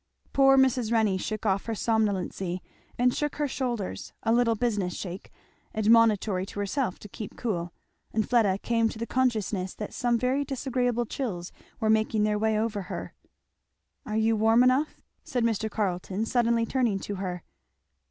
[0.33, 0.91] Poor Mrs.
[0.91, 2.59] Renney shook off her somnolency
[2.97, 5.31] and shook her shoulders, a little business shake,
[5.75, 7.71] admonitory to herself to keep cool;
[8.11, 12.57] and Fleda came to the consciousness that some very disagreeable chills were making their way
[12.57, 13.13] over her.
[14.03, 15.69] "Are you warm enough?" said Mr.
[15.69, 17.43] Carleton suddenly, turning to her.